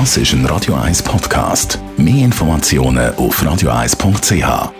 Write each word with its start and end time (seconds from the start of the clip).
Das 0.00 0.16
ist 0.16 0.32
ein 0.32 0.44
Radio 0.46 0.74
1 0.74 1.04
Podcast. 1.04 1.78
Mehr 1.96 2.24
Informationen 2.24 3.14
auf 3.14 3.40
radio1.ch. 3.40 4.72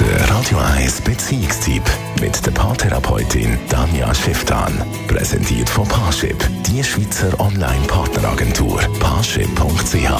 Der 0.00 0.30
Radio 0.30 0.58
1 0.58 1.00
Beziehungstyp 1.02 1.84
mit 2.20 2.44
der 2.44 2.50
Paartherapeutin 2.50 3.56
Danja 3.68 4.12
Schifftan. 4.12 4.72
Präsentiert 5.06 5.70
von 5.70 5.86
Paarship, 5.86 6.36
die 6.66 6.82
Schweizer 6.82 7.38
Online-Partneragentur. 7.38 8.80
Paarship.ch. 8.98 10.10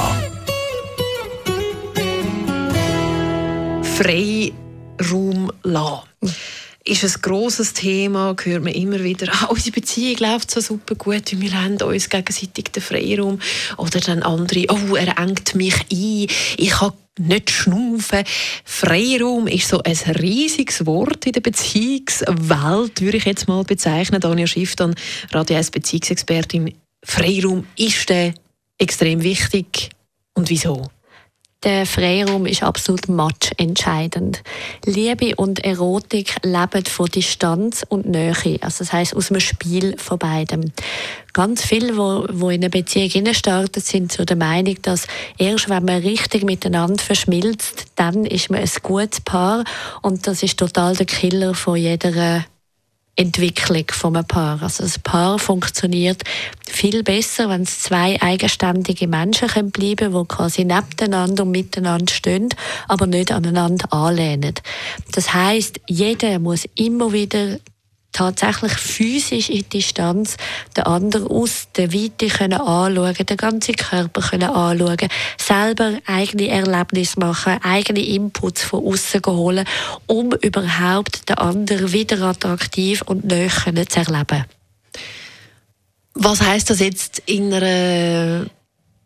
Freiraum 3.98 5.50
lassen 5.64 6.61
ist 6.84 7.04
ein 7.04 7.22
grosses 7.22 7.74
Thema, 7.74 8.34
hört 8.42 8.64
man 8.64 8.72
immer 8.72 9.02
wieder, 9.02 9.32
ah, 9.32 9.46
unsere 9.46 9.72
Beziehung 9.72 10.18
läuft 10.18 10.50
so 10.50 10.60
super 10.60 10.94
gut, 10.94 11.30
wie 11.32 11.40
wir 11.40 11.62
haben 11.62 11.80
uns 11.80 12.08
gegenseitig 12.08 12.64
den 12.72 12.82
Freiraum. 12.82 13.38
Oder 13.76 14.00
dann 14.00 14.22
andere, 14.22 14.66
oh, 14.68 14.96
er 14.96 15.18
engt 15.18 15.54
mich 15.54 15.74
ein, 15.92 16.26
ich 16.58 16.70
kann 16.70 16.92
nicht 17.18 17.50
schnaufen. 17.50 18.24
Freiraum 18.64 19.46
ist 19.46 19.68
so 19.68 19.82
ein 19.82 19.96
riesiges 20.16 20.86
Wort 20.86 21.26
in 21.26 21.32
der 21.32 21.40
Beziehungswelt, 21.40 23.00
würde 23.00 23.16
ich 23.16 23.24
jetzt 23.24 23.48
mal 23.48 23.64
bezeichnen. 23.64 24.20
Daniel 24.20 24.46
Schiff, 24.46 24.76
dann 24.76 24.94
Radio 25.30 25.56
1 25.56 25.70
Beziehungsexpertin. 25.70 26.74
Freiraum, 27.04 27.66
ist 27.76 28.08
der 28.08 28.34
extrem 28.78 29.22
wichtig 29.22 29.90
und 30.34 30.48
wieso? 30.50 30.90
Der 31.64 31.86
Freiraum 31.86 32.46
ist 32.46 32.64
absolut 32.64 33.08
matchentscheidend. 33.08 34.42
Liebe 34.84 35.36
und 35.36 35.64
Erotik 35.64 36.34
leben 36.42 36.84
von 36.86 37.06
Distanz 37.06 37.84
und 37.88 38.04
Nähe. 38.04 38.58
Also 38.60 38.78
das 38.82 38.92
heißt 38.92 39.14
aus 39.14 39.28
dem 39.28 39.38
Spiel 39.38 39.96
von 39.96 40.18
beidem. 40.18 40.72
Ganz 41.32 41.64
viele, 41.64 41.96
wo, 41.96 42.26
wo 42.32 42.50
in 42.50 42.62
einer 42.62 42.68
Beziehung 42.68 43.32
starten, 43.32 43.80
sind 43.80 44.10
zu 44.10 44.26
der 44.26 44.36
Meinung, 44.36 44.76
dass 44.82 45.06
erst 45.38 45.68
wenn 45.68 45.84
man 45.84 46.02
richtig 46.02 46.42
miteinander 46.42 47.00
verschmilzt, 47.00 47.84
dann 47.94 48.26
ist 48.26 48.50
man 48.50 48.60
ein 48.60 48.70
gutes 48.82 49.20
Paar 49.20 49.62
und 50.02 50.26
das 50.26 50.42
ist 50.42 50.58
total 50.58 50.96
der 50.96 51.06
Killer 51.06 51.54
von 51.54 51.76
jeder 51.76 52.44
Entwicklung 53.16 53.84
von 53.90 54.16
einem 54.16 54.26
Paar. 54.26 54.62
Also 54.62 54.84
das 54.84 54.98
Paar 54.98 55.38
funktioniert 55.38 56.22
viel 56.66 57.02
besser, 57.02 57.48
wenn 57.48 57.62
es 57.62 57.80
zwei 57.80 58.20
eigenständige 58.22 59.06
Menschen 59.06 59.48
können 59.48 59.70
bleiben 59.70 60.12
können, 60.12 60.26
die 60.28 60.34
quasi 60.34 60.64
nebeneinander 60.64 61.42
und 61.42 61.50
miteinander 61.50 62.12
stehen, 62.12 62.48
aber 62.88 63.06
nicht 63.06 63.30
aneinander 63.30 63.92
anlehnen. 63.92 64.54
Das 65.12 65.34
heißt, 65.34 65.80
jeder 65.88 66.38
muss 66.38 66.66
immer 66.74 67.12
wieder 67.12 67.58
tatsächlich 68.12 68.72
physisch 68.72 69.48
in 69.48 69.68
Distanz 69.68 70.36
den 70.76 70.84
anderen 70.84 71.26
aus 71.26 71.68
der 71.76 71.92
Weite 71.92 72.28
können 72.28 72.60
anschauen, 72.60 73.14
den 73.14 73.36
ganzen 73.36 73.74
Körper 73.74 74.20
können 74.20 74.50
anschauen, 74.50 75.08
selber 75.38 75.98
eigene 76.06 76.48
Erlebnisse 76.48 77.18
machen, 77.18 77.58
eigene 77.62 78.04
Inputs 78.04 78.62
von 78.62 78.84
außen 78.84 79.22
holen, 79.26 79.66
um 80.06 80.32
überhaupt 80.32 81.28
den 81.28 81.38
anderen 81.38 81.92
wieder 81.92 82.20
attraktiv 82.22 83.02
und 83.02 83.24
näher 83.24 83.50
zu 83.88 84.00
erleben. 84.00 84.44
Was 86.14 86.42
heißt 86.42 86.68
das 86.68 86.80
jetzt 86.80 87.22
in 87.24 87.52
einer 87.52 88.46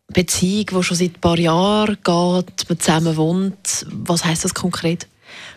Beziehung, 0.08 0.66
die 0.66 0.82
schon 0.82 0.96
seit 0.96 1.14
ein 1.16 1.20
paar 1.20 1.38
Jahren 1.38 1.94
geht, 1.94 2.68
man 2.68 2.80
zusammen 2.80 3.16
wohnt? 3.16 3.86
Was 3.90 4.24
heißt 4.24 4.44
das 4.44 4.54
konkret? 4.54 5.06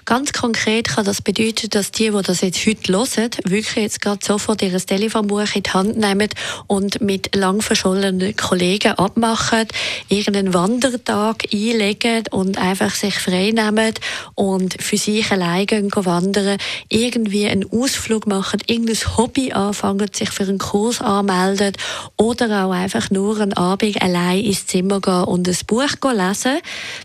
Ganz 0.09 0.33
konkret 0.33 0.87
kann 0.87 1.05
das 1.05 1.21
bedeuten, 1.21 1.69
dass 1.69 1.91
die, 1.91 2.09
die 2.09 2.21
das 2.23 2.41
jetzt 2.41 2.65
heute 2.65 2.93
hören, 2.93 3.29
wirklich 3.45 3.75
jetzt 3.75 4.01
gerade 4.01 4.25
sofort 4.25 4.61
ihr 4.63 4.75
Telefonbuch 4.75 5.53
in 5.53 5.61
die 5.61 5.69
Hand 5.69 5.97
nehmen 5.97 6.29
und 6.65 6.99
mit 6.99 7.35
lang 7.35 7.61
verschollenen 7.61 8.35
Kollegen 8.35 8.93
abmachen, 8.93 9.67
irgendeinen 10.07 10.55
Wandertag 10.55 11.43
einlegen 11.53 12.23
und 12.31 12.57
einfach 12.57 12.95
sich 12.95 13.19
frei 13.19 13.51
nehmen 13.51 13.93
und 14.33 14.81
für 14.81 14.97
sich 14.97 15.31
alleine 15.31 15.89
wandern, 15.93 16.57
irgendwie 16.89 17.45
einen 17.45 17.71
Ausflug 17.71 18.25
machen, 18.25 18.61
irgendein 18.65 19.15
Hobby 19.15 19.51
anfangen, 19.51 20.09
sich 20.11 20.31
für 20.31 20.43
einen 20.43 20.57
Kurs 20.57 21.01
anmelden 21.01 21.73
oder 22.17 22.65
auch 22.65 22.71
einfach 22.71 23.11
nur 23.11 23.39
einen 23.39 23.53
Abend 23.53 24.01
allein 24.01 24.43
ins 24.43 24.65
Zimmer 24.65 25.01
gehen 25.01 25.25
und 25.25 25.47
ein 25.47 25.57
Buch 25.67 25.85
lesen. 26.11 26.57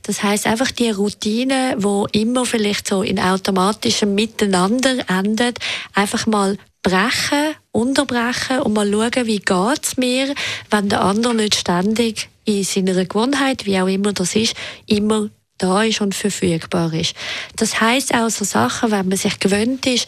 Das 0.05 0.23
heißt 0.23 0.47
einfach 0.47 0.71
die 0.71 0.89
Routine, 0.89 1.75
wo 1.77 2.07
immer 2.13 2.47
vielleicht 2.47 2.64
so 2.65 2.95
so 2.95 3.03
in 3.03 3.19
automatischem 3.19 4.15
Miteinander 4.15 5.09
endet, 5.09 5.59
einfach 5.95 6.27
mal 6.27 6.57
brechen, 6.83 7.55
unterbrechen 7.73 8.61
und 8.61 8.75
mal 8.75 8.91
schauen, 8.91 9.27
wie 9.27 9.41
geht's 9.41 9.97
mir, 9.97 10.35
wenn 10.71 10.89
der 10.89 11.03
andere 11.03 11.35
nicht 11.35 11.57
ständig 11.57 12.29
in 12.45 12.63
seiner 12.63 13.05
Gewohnheit, 13.05 13.67
wie 13.67 13.81
auch 13.81 13.89
immer 13.89 14.13
das 14.13 14.37
ist, 14.37 14.55
immer 14.87 15.31
da 15.59 15.83
ist 15.83 16.01
und 16.01 16.15
verfügbar 16.15 16.93
ist. 16.93 17.15
Das 17.57 17.81
heißt 17.81 18.15
auch 18.15 18.29
so 18.29 18.45
Sachen, 18.45 18.91
wenn 18.91 19.09
man 19.09 19.17
sich 19.17 19.39
gewöhnt 19.39 19.87
ist, 19.87 20.07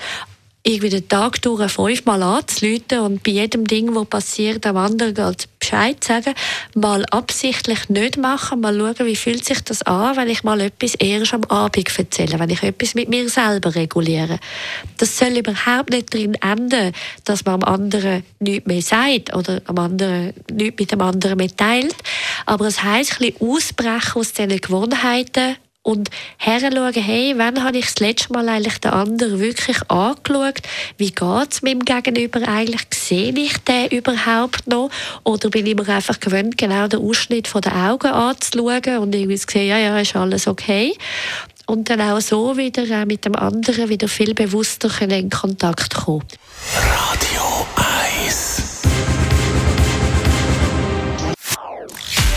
irgendwie 0.67 0.91
den 0.91 1.09
Tag 1.09 1.41
durch 1.43 1.71
fünfmal 1.71 2.23
anzuleuten 2.23 3.01
und 3.01 3.23
bei 3.23 3.31
jedem 3.31 3.67
Ding, 3.67 3.95
was 3.95 4.07
passiert, 4.07 4.67
am 4.67 4.77
anderen 4.77 5.37
Bescheid 5.61 6.03
sagen, 6.03 6.35
mal 6.75 7.05
absichtlich 7.07 7.89
nicht 7.89 8.19
machen, 8.19 8.61
mal 8.61 8.77
schauen, 8.77 9.07
wie 9.07 9.17
fühlt 9.17 9.45
sich 9.45 9.61
das 9.63 9.83
an, 9.83 10.17
wenn 10.17 10.29
ich 10.29 10.43
mal 10.45 10.61
etwas 10.61 10.95
erst 10.97 11.35
am 11.35 11.45
Abend 11.45 11.99
erzähle, 11.99 12.39
wenn 12.39 12.51
ich 12.51 12.63
etwas 12.63 12.95
mit 12.95 13.09
mir 13.09 13.29
selber 13.29 13.75
reguliere. 13.75 14.39
Das 14.99 15.19
soll 15.19 15.39
überhaupt 15.39 15.91
nicht 15.91 16.13
drin 16.13 16.35
enden, 16.35 16.93
dass 17.25 17.45
man 17.45 17.63
am 17.63 17.75
anderen 17.75 18.25
nichts 18.41 18.67
mehr 18.67 18.83
sagt 18.83 19.35
oder 19.35 19.61
am 19.67 19.79
anderen 19.79 20.35
nichts 20.53 20.81
mit 20.81 20.93
dem 20.93 21.01
anderen 21.01 21.37
mitteilt. 21.37 21.97
Aber 22.45 22.67
es 22.67 22.83
heisst, 22.83 23.21
ein 23.21 23.33
bisschen 23.33 23.49
ausbrechen 23.49 24.21
aus 24.21 24.33
diesen 24.33 24.61
Gewohnheiten 24.61 25.57
und 25.87 26.11
heranschauen, 26.39 26.95
hey, 26.95 27.35
wann 27.37 27.63
habe 27.63 27.79
ich 27.79 27.85
das 27.85 28.01
letzte 28.01 28.33
Mal 28.33 28.49
eigentlich 28.49 28.79
den 28.79 28.91
anderen 28.91 29.39
wirklich 29.39 29.79
angeschaut? 29.89 30.61
Wie 30.99 31.13
geht 31.13 31.53
es 31.53 31.63
meinem 31.63 31.85
Gegenüber 31.85 32.41
eigentlich? 32.49 32.83
Sehe 32.93 33.33
ich 33.33 33.57
den 33.59 33.87
überhaupt 33.91 34.67
noch? 34.67 34.91
Oder 35.23 35.49
bin 35.49 35.65
ich 35.65 35.77
mir 35.77 35.89
einfach 35.89 36.19
gewöhnt, 36.19 36.59
genau 36.59 36.89
den 36.89 37.01
Ausschnitt 37.01 37.47
von 37.47 37.61
den 37.61 37.73
Augen 37.73 38.09
anzuschauen 38.09 38.99
und 38.99 39.15
irgendwie 39.15 39.37
zu 39.37 39.47
sehen, 39.49 39.69
ja, 39.69 39.79
ja, 39.79 39.97
ist 40.01 40.17
alles 40.17 40.49
okay? 40.49 40.93
Und 41.67 41.89
dann 41.89 42.01
auch 42.01 42.21
so 42.21 42.57
wieder 42.57 42.83
auch 43.01 43.07
mit 43.07 43.25
dem 43.25 43.37
anderen 43.37 43.89
wieder 43.89 44.09
viel 44.09 44.35
bewusster 44.35 44.91
in 45.03 45.31
Kontakt 45.31 45.95
kommen. 45.95 46.25